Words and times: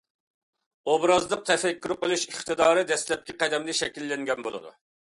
ئوبرازلىق 0.93 1.43
تەپەككۇر 1.51 1.95
قىلىش 2.01 2.25
ئىقتىدارى 2.31 2.87
دەسلەپكى 2.95 3.41
قەدەمدە 3.45 3.79
شەكىللەنگەن 3.83 4.47
بولىدۇ. 4.51 4.79